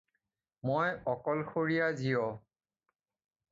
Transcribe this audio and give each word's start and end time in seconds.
মই 0.69 0.89
অকলশৰীয়া 1.13 1.91
জীৱ। 2.01 2.27